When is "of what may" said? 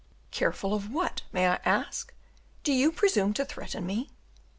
0.73-1.47